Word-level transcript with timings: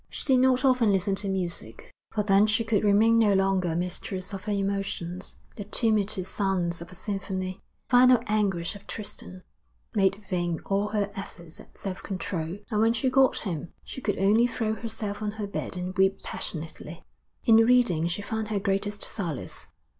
She 0.09 0.25
did 0.25 0.39
not 0.39 0.65
often 0.65 0.91
listen 0.91 1.13
to 1.17 1.29
music, 1.29 1.91
for 2.09 2.23
then 2.23 2.47
she 2.47 2.63
could 2.63 2.83
remain 2.83 3.19
no 3.19 3.35
longer 3.35 3.75
mistress 3.75 4.33
of 4.33 4.45
her 4.45 4.51
emotions; 4.51 5.35
the 5.57 5.63
tumultuous 5.63 6.27
sounds 6.27 6.81
of 6.81 6.91
a 6.91 6.95
symphony, 6.95 7.61
the 7.81 7.85
final 7.87 8.19
anguish 8.25 8.75
of 8.75 8.87
Tristan, 8.87 9.43
made 9.93 10.23
vain 10.27 10.59
all 10.65 10.87
her 10.87 11.11
efforts 11.15 11.59
at 11.59 11.77
self 11.77 12.01
control; 12.01 12.57
and 12.71 12.81
when 12.81 12.93
she 12.93 13.11
got 13.11 13.37
home, 13.37 13.73
she 13.83 14.01
could 14.01 14.17
only 14.17 14.47
throw 14.47 14.73
herself 14.73 15.21
on 15.21 15.33
her 15.33 15.45
bed 15.45 15.77
and 15.77 15.95
weep 15.95 16.23
passionately. 16.23 17.03
In 17.43 17.57
reading 17.57 18.07
she 18.07 18.23
found 18.23 18.47
her 18.47 18.57
greatest 18.59 19.03
solace. 19.03 19.67